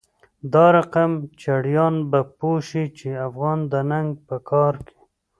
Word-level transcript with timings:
دادقم 0.53 1.11
چړیان 1.41 1.95
به 2.11 2.19
پوه 2.37 2.57
شی، 2.67 2.83
چی 2.97 3.09
افغان 3.27 3.59
د 3.71 3.73
ننګ 3.91 4.09
په 4.27 4.35
کار 4.49 4.73
کی 4.87 4.95